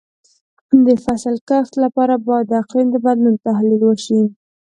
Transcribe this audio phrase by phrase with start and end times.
[0.85, 4.21] د فصل کښت لپاره باید د اقلیم د بدلون تحلیل وشي.